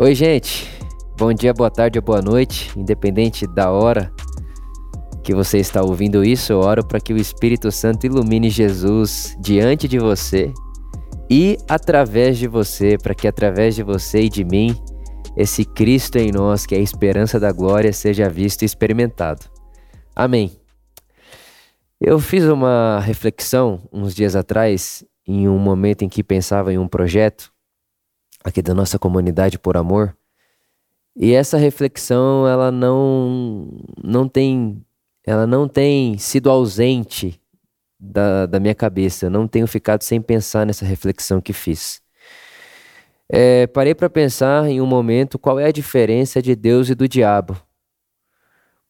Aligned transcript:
Oi, 0.00 0.14
gente. 0.14 0.70
Bom 1.18 1.32
dia, 1.32 1.52
boa 1.52 1.72
tarde 1.72 1.98
ou 1.98 2.04
boa 2.04 2.22
noite, 2.22 2.70
independente 2.78 3.48
da 3.48 3.72
hora 3.72 4.12
que 5.24 5.34
você 5.34 5.58
está 5.58 5.82
ouvindo 5.82 6.24
isso, 6.24 6.52
eu 6.52 6.60
oro 6.60 6.86
para 6.86 7.00
que 7.00 7.12
o 7.12 7.16
Espírito 7.16 7.72
Santo 7.72 8.06
ilumine 8.06 8.48
Jesus 8.48 9.36
diante 9.40 9.88
de 9.88 9.98
você 9.98 10.54
e 11.28 11.58
através 11.68 12.38
de 12.38 12.46
você, 12.46 12.96
para 12.96 13.12
que 13.12 13.26
através 13.26 13.74
de 13.74 13.82
você 13.82 14.20
e 14.20 14.28
de 14.28 14.44
mim, 14.44 14.72
esse 15.36 15.64
Cristo 15.64 16.16
em 16.16 16.30
nós, 16.30 16.64
que 16.64 16.76
é 16.76 16.78
a 16.78 16.80
esperança 16.80 17.40
da 17.40 17.50
glória, 17.50 17.92
seja 17.92 18.28
visto 18.28 18.62
e 18.62 18.66
experimentado. 18.66 19.46
Amém. 20.14 20.52
Eu 22.00 22.20
fiz 22.20 22.44
uma 22.44 23.00
reflexão 23.00 23.80
uns 23.92 24.14
dias 24.14 24.36
atrás, 24.36 25.04
em 25.26 25.48
um 25.48 25.58
momento 25.58 26.02
em 26.02 26.08
que 26.08 26.22
pensava 26.22 26.72
em 26.72 26.78
um 26.78 26.86
projeto 26.86 27.52
aqui 28.44 28.62
da 28.62 28.74
nossa 28.74 28.98
comunidade 28.98 29.58
por 29.58 29.76
amor. 29.76 30.16
E 31.16 31.32
essa 31.34 31.58
reflexão, 31.58 32.46
ela 32.46 32.70
não 32.70 33.68
não 34.02 34.28
tem 34.28 34.84
ela 35.24 35.46
não 35.46 35.68
tem 35.68 36.16
sido 36.16 36.48
ausente 36.50 37.40
da, 37.98 38.46
da 38.46 38.60
minha 38.60 38.74
cabeça. 38.74 39.26
Eu 39.26 39.30
não 39.30 39.46
tenho 39.48 39.66
ficado 39.66 40.02
sem 40.02 40.20
pensar 40.22 40.64
nessa 40.64 40.86
reflexão 40.86 41.40
que 41.40 41.52
fiz. 41.52 42.00
É, 43.28 43.66
parei 43.66 43.94
para 43.94 44.08
pensar 44.08 44.68
em 44.68 44.80
um 44.80 44.86
momento 44.86 45.38
qual 45.38 45.58
é 45.58 45.66
a 45.66 45.72
diferença 45.72 46.40
de 46.40 46.56
Deus 46.56 46.88
e 46.88 46.94
do 46.94 47.06
diabo. 47.06 47.60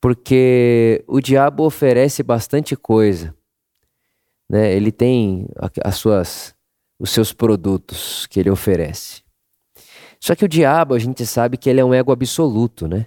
Porque 0.00 1.02
o 1.06 1.20
diabo 1.20 1.64
oferece 1.64 2.22
bastante 2.22 2.76
coisa. 2.76 3.34
Né? 4.48 4.74
Ele 4.74 4.92
tem 4.92 5.48
as 5.82 5.96
suas, 5.96 6.54
os 6.98 7.10
seus 7.10 7.32
produtos 7.32 8.26
que 8.26 8.38
ele 8.38 8.50
oferece. 8.50 9.25
Só 10.26 10.34
que 10.34 10.44
o 10.44 10.48
diabo, 10.48 10.92
a 10.92 10.98
gente 10.98 11.24
sabe 11.24 11.56
que 11.56 11.70
ele 11.70 11.78
é 11.78 11.84
um 11.84 11.94
ego 11.94 12.10
absoluto, 12.10 12.88
né? 12.88 13.06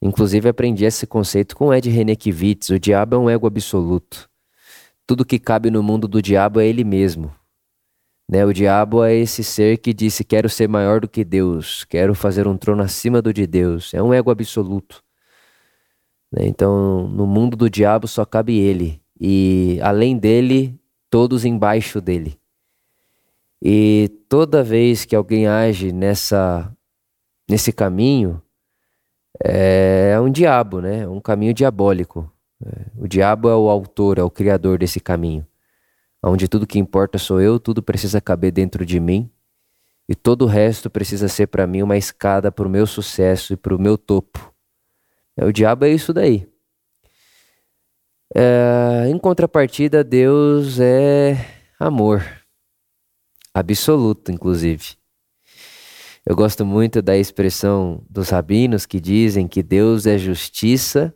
Inclusive 0.00 0.48
aprendi 0.48 0.84
esse 0.84 1.04
conceito 1.04 1.56
com 1.56 1.74
Ed 1.74 1.90
Renekiewicz, 1.90 2.70
o 2.70 2.78
diabo 2.78 3.16
é 3.16 3.18
um 3.18 3.28
ego 3.28 3.48
absoluto. 3.48 4.30
Tudo 5.04 5.24
que 5.24 5.40
cabe 5.40 5.72
no 5.72 5.82
mundo 5.82 6.06
do 6.06 6.22
diabo 6.22 6.60
é 6.60 6.68
ele 6.68 6.84
mesmo. 6.84 7.34
Né? 8.30 8.46
O 8.46 8.52
diabo 8.52 9.02
é 9.02 9.12
esse 9.12 9.42
ser 9.42 9.78
que 9.78 9.92
disse 9.92 10.22
quero 10.22 10.48
ser 10.48 10.68
maior 10.68 11.00
do 11.00 11.08
que 11.08 11.24
Deus, 11.24 11.82
quero 11.82 12.14
fazer 12.14 12.46
um 12.46 12.56
trono 12.56 12.84
acima 12.84 13.20
do 13.20 13.32
de 13.32 13.44
Deus. 13.44 13.92
É 13.92 14.00
um 14.00 14.14
ego 14.14 14.30
absoluto. 14.30 15.02
Né? 16.30 16.46
Então, 16.46 17.08
no 17.08 17.26
mundo 17.26 17.56
do 17.56 17.68
diabo 17.68 18.06
só 18.06 18.24
cabe 18.24 18.56
ele 18.56 19.02
e 19.20 19.80
além 19.82 20.16
dele, 20.16 20.78
todos 21.10 21.44
embaixo 21.44 22.00
dele. 22.00 22.39
E 23.62 24.08
toda 24.28 24.62
vez 24.62 25.04
que 25.04 25.14
alguém 25.14 25.46
age 25.46 25.92
nessa 25.92 26.74
nesse 27.48 27.72
caminho, 27.72 28.40
é 29.42 30.18
um 30.20 30.30
diabo, 30.30 30.80
né? 30.80 31.06
Um 31.08 31.20
caminho 31.20 31.52
diabólico. 31.52 32.30
É, 32.64 32.86
o 32.96 33.08
diabo 33.08 33.48
é 33.48 33.56
o 33.56 33.68
autor, 33.68 34.18
é 34.18 34.22
o 34.22 34.30
criador 34.30 34.78
desse 34.78 35.00
caminho, 35.00 35.46
onde 36.22 36.46
tudo 36.46 36.66
que 36.66 36.78
importa 36.78 37.18
sou 37.18 37.40
eu, 37.40 37.58
tudo 37.58 37.82
precisa 37.82 38.20
caber 38.20 38.52
dentro 38.52 38.84
de 38.84 39.00
mim 39.00 39.30
e 40.10 40.14
todo 40.16 40.42
o 40.42 40.48
resto 40.48 40.90
precisa 40.90 41.28
ser 41.28 41.46
para 41.46 41.68
mim 41.68 41.82
uma 41.82 41.96
escada 41.96 42.50
para 42.50 42.66
o 42.66 42.70
meu 42.70 42.84
sucesso 42.84 43.52
e 43.52 43.56
para 43.56 43.72
o 43.72 43.80
meu 43.80 43.96
topo. 43.96 44.52
É, 45.36 45.44
o 45.44 45.52
diabo 45.52 45.84
é 45.84 45.90
isso 45.90 46.12
daí. 46.12 46.48
É, 48.34 49.06
em 49.08 49.16
contrapartida, 49.16 50.02
Deus 50.02 50.80
é 50.80 51.36
amor, 51.78 52.24
absoluto, 53.54 54.30
inclusive. 54.30 54.96
Eu 56.26 56.36
gosto 56.36 56.64
muito 56.64 57.00
da 57.00 57.16
expressão 57.16 58.04
dos 58.08 58.28
rabinos 58.28 58.86
que 58.86 59.00
dizem 59.00 59.48
que 59.48 59.62
Deus 59.62 60.06
é 60.06 60.18
justiça 60.18 61.14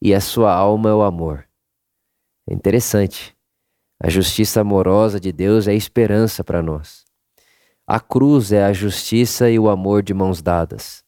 e 0.00 0.14
a 0.14 0.20
sua 0.20 0.52
alma 0.52 0.90
é 0.90 0.94
o 0.94 1.02
amor. 1.02 1.46
É 2.48 2.54
interessante. 2.54 3.36
A 4.00 4.08
justiça 4.08 4.60
amorosa 4.60 5.18
de 5.18 5.32
Deus 5.32 5.66
é 5.66 5.74
esperança 5.74 6.44
para 6.44 6.62
nós. 6.62 7.04
A 7.86 7.98
cruz 7.98 8.52
é 8.52 8.64
a 8.64 8.72
justiça 8.72 9.50
e 9.50 9.58
o 9.58 9.68
amor 9.68 10.02
de 10.02 10.14
mãos 10.14 10.40
dadas. 10.40 11.02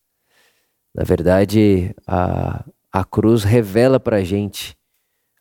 Na 0.95 1.05
verdade, 1.05 1.95
a, 2.07 2.65
a 2.93 3.05
cruz 3.05 3.45
revela 3.45 4.01
para 4.01 4.17
a 4.17 4.25
gente 4.25 4.77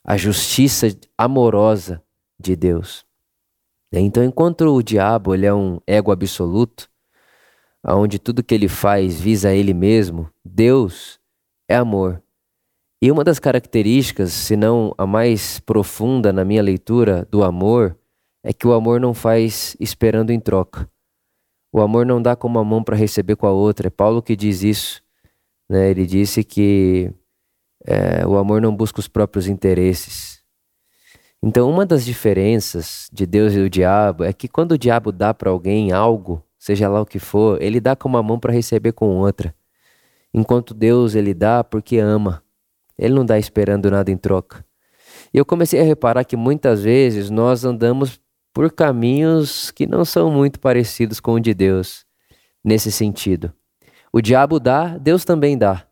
a 0.04 0.16
justiça 0.16 0.86
amorosa 1.18 2.02
de 2.38 2.54
Deus. 2.54 3.04
Então, 3.92 4.22
enquanto 4.22 4.62
o 4.62 4.82
diabo 4.82 5.34
ele 5.34 5.46
é 5.46 5.54
um 5.54 5.80
ego 5.86 6.12
absoluto, 6.12 6.88
onde 7.86 8.18
tudo 8.18 8.42
que 8.42 8.54
ele 8.54 8.68
faz 8.68 9.20
visa 9.20 9.52
ele 9.52 9.74
mesmo, 9.74 10.30
Deus 10.44 11.18
é 11.68 11.76
amor. 11.76 12.22
E 13.02 13.10
uma 13.10 13.24
das 13.24 13.38
características, 13.38 14.32
se 14.32 14.56
não 14.56 14.94
a 14.98 15.06
mais 15.06 15.58
profunda 15.60 16.32
na 16.32 16.44
minha 16.44 16.62
leitura 16.62 17.26
do 17.30 17.42
amor, 17.42 17.96
é 18.44 18.52
que 18.52 18.66
o 18.66 18.72
amor 18.72 19.00
não 19.00 19.14
faz 19.14 19.76
esperando 19.80 20.30
em 20.30 20.38
troca. 20.38 20.88
O 21.72 21.80
amor 21.80 22.04
não 22.04 22.20
dá 22.20 22.36
com 22.36 22.46
uma 22.48 22.64
mão 22.64 22.82
para 22.82 22.96
receber 22.96 23.36
com 23.36 23.46
a 23.46 23.52
outra. 23.52 23.86
É 23.86 23.90
Paulo 23.90 24.22
que 24.22 24.36
diz 24.36 24.62
isso. 24.62 25.02
Né? 25.68 25.90
Ele 25.90 26.04
disse 26.04 26.42
que 26.42 27.12
é, 27.86 28.26
o 28.26 28.36
amor 28.36 28.60
não 28.60 28.74
busca 28.74 29.00
os 29.00 29.08
próprios 29.08 29.46
interesses. 29.46 30.39
Então, 31.42 31.70
uma 31.70 31.86
das 31.86 32.04
diferenças 32.04 33.08
de 33.10 33.24
Deus 33.24 33.54
e 33.54 33.60
o 33.60 33.70
diabo 33.70 34.24
é 34.24 34.32
que 34.32 34.46
quando 34.46 34.72
o 34.72 34.78
diabo 34.78 35.10
dá 35.10 35.32
para 35.32 35.50
alguém 35.50 35.90
algo, 35.90 36.44
seja 36.58 36.86
lá 36.88 37.00
o 37.00 37.06
que 37.06 37.18
for, 37.18 37.60
ele 37.62 37.80
dá 37.80 37.96
com 37.96 38.08
uma 38.08 38.22
mão 38.22 38.38
para 38.38 38.52
receber 38.52 38.92
com 38.92 39.16
outra. 39.16 39.54
Enquanto 40.34 40.74
Deus 40.74 41.14
ele 41.14 41.32
dá 41.32 41.64
porque 41.64 41.98
ama. 41.98 42.42
Ele 42.98 43.14
não 43.14 43.24
dá 43.24 43.38
esperando 43.38 43.90
nada 43.90 44.10
em 44.10 44.18
troca. 44.18 44.64
E 45.32 45.38
eu 45.38 45.46
comecei 45.46 45.80
a 45.80 45.84
reparar 45.84 46.24
que 46.24 46.36
muitas 46.36 46.82
vezes 46.82 47.30
nós 47.30 47.64
andamos 47.64 48.20
por 48.52 48.70
caminhos 48.70 49.70
que 49.70 49.86
não 49.86 50.04
são 50.04 50.30
muito 50.30 50.60
parecidos 50.60 51.20
com 51.20 51.34
o 51.34 51.40
de 51.40 51.54
Deus, 51.54 52.04
nesse 52.62 52.92
sentido. 52.92 53.52
O 54.12 54.20
diabo 54.20 54.60
dá, 54.60 54.98
Deus 54.98 55.24
também 55.24 55.56
dá. 55.56 55.86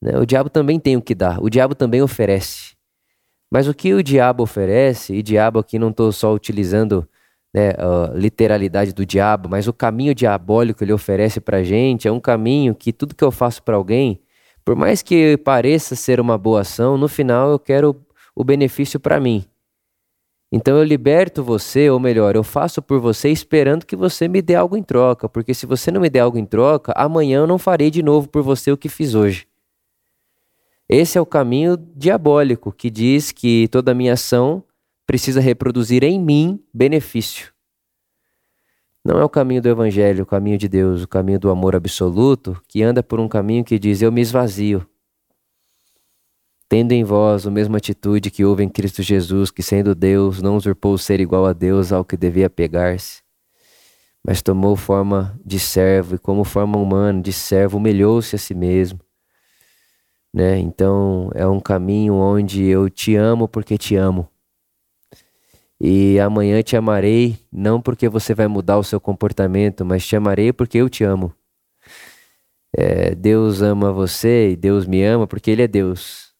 Né? 0.00 0.16
O 0.18 0.24
diabo 0.24 0.48
também 0.48 0.78
tem 0.78 0.96
o 0.96 1.02
que 1.02 1.14
dar, 1.14 1.42
o 1.42 1.50
diabo 1.50 1.74
também 1.74 2.02
oferece. 2.02 2.76
Mas 3.50 3.66
o 3.66 3.74
que 3.74 3.92
o 3.92 4.02
diabo 4.02 4.44
oferece, 4.44 5.14
e 5.14 5.22
diabo 5.22 5.58
aqui 5.58 5.78
não 5.78 5.90
estou 5.90 6.12
só 6.12 6.32
utilizando 6.32 7.06
né, 7.52 7.70
a 7.70 8.12
literalidade 8.14 8.92
do 8.92 9.04
diabo, 9.04 9.48
mas 9.48 9.66
o 9.66 9.72
caminho 9.72 10.14
diabólico 10.14 10.78
que 10.78 10.84
ele 10.84 10.92
oferece 10.92 11.40
para 11.40 11.58
a 11.58 11.62
gente 11.64 12.06
é 12.06 12.12
um 12.12 12.20
caminho 12.20 12.74
que 12.74 12.92
tudo 12.92 13.14
que 13.14 13.24
eu 13.24 13.32
faço 13.32 13.62
para 13.62 13.76
alguém, 13.76 14.20
por 14.64 14.76
mais 14.76 15.02
que 15.02 15.36
pareça 15.38 15.96
ser 15.96 16.20
uma 16.20 16.38
boa 16.38 16.60
ação, 16.60 16.96
no 16.96 17.08
final 17.08 17.50
eu 17.50 17.58
quero 17.58 17.96
o 18.36 18.44
benefício 18.44 19.00
para 19.00 19.18
mim. 19.18 19.44
Então 20.52 20.76
eu 20.76 20.84
liberto 20.84 21.44
você, 21.44 21.88
ou 21.90 22.00
melhor, 22.00 22.34
eu 22.34 22.42
faço 22.42 22.82
por 22.82 23.00
você 23.00 23.30
esperando 23.30 23.86
que 23.86 23.94
você 23.94 24.26
me 24.26 24.42
dê 24.42 24.54
algo 24.54 24.76
em 24.76 24.82
troca, 24.82 25.28
porque 25.28 25.54
se 25.54 25.64
você 25.64 25.90
não 25.90 26.00
me 26.00 26.10
der 26.10 26.20
algo 26.20 26.38
em 26.38 26.44
troca, 26.44 26.92
amanhã 26.96 27.38
eu 27.38 27.46
não 27.46 27.58
farei 27.58 27.90
de 27.90 28.02
novo 28.02 28.28
por 28.28 28.42
você 28.42 28.70
o 28.72 28.76
que 28.76 28.88
fiz 28.88 29.14
hoje. 29.14 29.49
Esse 30.92 31.16
é 31.16 31.20
o 31.20 31.26
caminho 31.26 31.76
diabólico 31.76 32.72
que 32.72 32.90
diz 32.90 33.30
que 33.30 33.68
toda 33.68 33.94
minha 33.94 34.14
ação 34.14 34.60
precisa 35.06 35.40
reproduzir 35.40 36.02
em 36.02 36.18
mim 36.18 36.60
benefício. 36.74 37.52
Não 39.04 39.16
é 39.16 39.24
o 39.24 39.28
caminho 39.28 39.62
do 39.62 39.68
Evangelho, 39.68 40.24
o 40.24 40.26
caminho 40.26 40.58
de 40.58 40.68
Deus, 40.68 41.04
o 41.04 41.06
caminho 41.06 41.38
do 41.38 41.48
amor 41.48 41.76
absoluto, 41.76 42.60
que 42.66 42.82
anda 42.82 43.04
por 43.04 43.20
um 43.20 43.28
caminho 43.28 43.62
que 43.62 43.78
diz: 43.78 44.02
Eu 44.02 44.10
me 44.10 44.20
esvazio. 44.20 44.84
Tendo 46.68 46.90
em 46.90 47.04
vós 47.04 47.46
a 47.46 47.52
mesma 47.52 47.76
atitude 47.76 48.28
que 48.28 48.44
houve 48.44 48.64
em 48.64 48.68
Cristo 48.68 49.00
Jesus, 49.00 49.52
que 49.52 49.62
sendo 49.62 49.94
Deus, 49.94 50.42
não 50.42 50.56
usurpou 50.56 50.94
o 50.94 50.98
ser 50.98 51.20
igual 51.20 51.46
a 51.46 51.52
Deus 51.52 51.92
ao 51.92 52.04
que 52.04 52.16
devia 52.16 52.50
pegar-se, 52.50 53.22
mas 54.24 54.42
tomou 54.42 54.74
forma 54.74 55.38
de 55.46 55.60
servo 55.60 56.16
e, 56.16 56.18
como 56.18 56.42
forma 56.42 56.78
humana 56.78 57.22
de 57.22 57.32
servo, 57.32 57.78
humilhou-se 57.78 58.34
a 58.34 58.38
si 58.40 58.54
mesmo. 58.54 58.98
Né? 60.32 60.58
Então, 60.58 61.30
é 61.34 61.46
um 61.46 61.60
caminho 61.60 62.14
onde 62.14 62.64
eu 62.64 62.88
te 62.88 63.16
amo 63.16 63.48
porque 63.48 63.76
te 63.76 63.96
amo 63.96 64.28
e 65.80 66.20
amanhã 66.20 66.62
te 66.62 66.76
amarei, 66.76 67.38
não 67.50 67.80
porque 67.80 68.06
você 68.06 68.34
vai 68.34 68.46
mudar 68.46 68.76
o 68.76 68.84
seu 68.84 69.00
comportamento, 69.00 69.82
mas 69.82 70.06
te 70.06 70.14
amarei 70.14 70.52
porque 70.52 70.76
eu 70.76 70.90
te 70.90 71.02
amo. 71.02 71.32
É, 72.76 73.14
Deus 73.14 73.62
ama 73.62 73.90
você 73.90 74.50
e 74.50 74.56
Deus 74.56 74.86
me 74.86 75.02
ama 75.02 75.26
porque 75.26 75.50
Ele 75.50 75.62
é 75.62 75.68
Deus. 75.68 76.34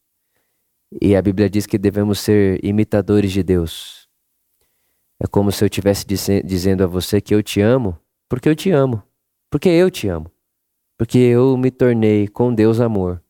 E 1.00 1.16
a 1.16 1.22
Bíblia 1.22 1.48
diz 1.48 1.64
que 1.64 1.78
devemos 1.78 2.20
ser 2.20 2.62
imitadores 2.62 3.32
de 3.32 3.42
Deus. 3.42 4.08
É 5.19 5.26
como 5.26 5.50
se 5.50 5.64
eu 5.64 5.66
estivesse 5.66 6.04
dizendo 6.44 6.84
a 6.84 6.87
você 6.87 7.20
que 7.20 7.34
eu 7.34 7.42
te 7.42 7.62
amo 7.62 7.98
porque 8.28 8.48
eu 8.48 8.54
te 8.54 8.70
amo. 8.70 9.02
Porque 9.50 9.69
eu 9.69 9.90
te 9.90 10.06
amo. 10.06 10.31
Porque 10.98 11.19
eu 11.19 11.56
me 11.56 11.70
tornei 11.70 12.28
com 12.28 12.54
Deus 12.54 12.78
amor. 12.78 13.22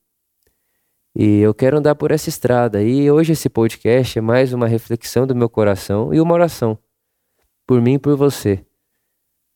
E 1.15 1.39
eu 1.39 1.53
quero 1.53 1.77
andar 1.77 1.95
por 1.95 2.11
essa 2.11 2.29
estrada. 2.29 2.81
E 2.81 3.11
hoje 3.11 3.33
esse 3.33 3.49
podcast 3.49 4.17
é 4.17 4.21
mais 4.21 4.53
uma 4.53 4.67
reflexão 4.67 5.27
do 5.27 5.35
meu 5.35 5.49
coração 5.49 6.13
e 6.13 6.21
uma 6.21 6.33
oração 6.33 6.77
por 7.67 7.81
mim 7.81 7.93
e 7.93 7.99
por 7.99 8.15
você. 8.17 8.65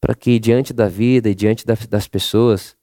para 0.05 0.13
que 0.13 0.39
diante 0.39 0.71
da 0.71 0.87
vida 0.87 1.29
e 1.29 1.33
diante 1.33 1.65
das 1.65 2.07
pessoas 2.07 2.77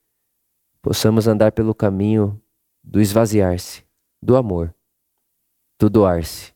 possamos 0.82 1.28
andar 1.28 1.52
pelo 1.52 1.72
caminho 1.72 2.42
do 2.82 3.00
esvaziar-se, 3.00 3.84
do 4.20 4.36
amor, 4.36 4.74
do 5.78 5.88
doar-se. 5.88 6.52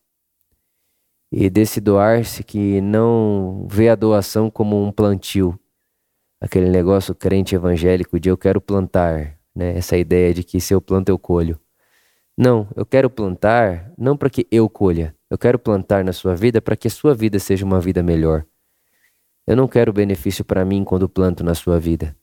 E 1.30 1.48
desse 1.48 1.80
doar-se 1.80 2.42
que 2.42 2.80
não 2.80 3.66
vê 3.70 3.88
a 3.88 3.94
doação 3.94 4.50
como 4.50 4.84
um 4.84 4.90
plantio, 4.90 5.56
aquele 6.40 6.68
negócio 6.68 7.14
crente 7.14 7.54
evangélico 7.54 8.18
de 8.18 8.28
eu 8.28 8.36
quero 8.36 8.60
plantar, 8.60 9.38
né? 9.54 9.76
Essa 9.78 9.96
ideia 9.96 10.34
de 10.34 10.42
que 10.42 10.60
se 10.60 10.74
eu 10.74 10.80
planto 10.80 11.10
eu 11.10 11.18
colho. 11.18 11.60
Não, 12.36 12.68
eu 12.76 12.84
quero 12.84 13.08
plantar 13.08 13.90
não 13.96 14.16
para 14.16 14.28
que 14.28 14.46
eu 14.50 14.68
colha, 14.68 15.14
eu 15.30 15.38
quero 15.38 15.58
plantar 15.58 16.04
na 16.04 16.12
sua 16.12 16.36
vida 16.36 16.60
para 16.60 16.76
que 16.76 16.86
a 16.86 16.90
sua 16.90 17.14
vida 17.14 17.38
seja 17.38 17.64
uma 17.64 17.80
vida 17.80 18.02
melhor. 18.02 18.44
Eu 19.46 19.56
não 19.56 19.66
quero 19.66 19.92
benefício 19.92 20.44
para 20.44 20.64
mim 20.64 20.84
quando 20.84 21.08
planto 21.08 21.42
na 21.42 21.54
sua 21.54 21.78
vida. 21.78 22.14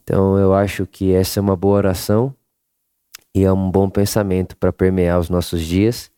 Então 0.00 0.38
eu 0.38 0.54
acho 0.54 0.86
que 0.86 1.12
essa 1.12 1.40
é 1.40 1.42
uma 1.42 1.56
boa 1.56 1.78
oração 1.78 2.34
e 3.34 3.44
é 3.44 3.52
um 3.52 3.70
bom 3.70 3.90
pensamento 3.90 4.56
para 4.56 4.72
permear 4.72 5.18
os 5.18 5.28
nossos 5.28 5.62
dias 5.62 6.10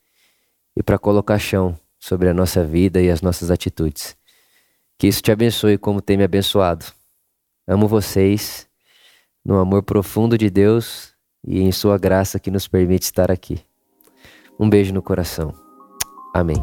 e 0.77 0.83
para 0.83 0.99
colocar 0.99 1.39
chão 1.39 1.79
sobre 1.99 2.29
a 2.29 2.35
nossa 2.35 2.65
vida 2.65 3.01
e 3.01 3.11
as 3.11 3.23
nossas 3.23 3.51
atitudes. 3.51 4.17
Que 4.99 5.07
isso 5.07 5.23
te 5.23 5.33
abençoe 5.33 5.79
como 5.79 6.03
tem 6.03 6.17
me 6.17 6.25
abençoado. 6.25 6.85
Amo 7.67 7.89
vocês 7.89 8.69
no 9.45 9.59
amor 9.59 9.83
profundo 9.85 10.37
de 10.37 10.51
Deus 10.51 11.08
e 11.45 11.61
em 11.61 11.73
Sua 11.73 11.99
graça 11.99 12.39
que 12.39 12.51
nos 12.51 12.69
permite 12.69 13.05
estar 13.05 13.31
aqui. 13.31 13.61
Um 14.59 14.69
beijo 14.69 14.93
no 14.93 15.03
coração. 15.03 15.53
Amém. 16.35 16.57